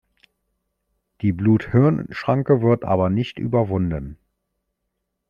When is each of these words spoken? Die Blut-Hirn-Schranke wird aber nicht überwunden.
Die 1.21 1.31
Blut-Hirn-Schranke 1.31 2.63
wird 2.63 2.85
aber 2.85 3.11
nicht 3.11 3.37
überwunden. 3.37 4.17